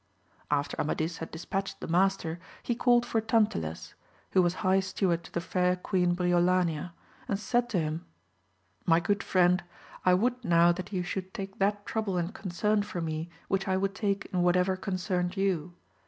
[0.49, 3.93] {FTEK Amadis had dispatched the master, he called for Tantiles,
[4.31, 6.93] who was high steward to the fair Queen Briolania,
[7.27, 8.05] and said to him,
[8.83, 9.63] My good friend,
[10.03, 13.77] I would now that you should take that trouble and concern for me, which I
[13.77, 15.75] would take in whatever concerned you.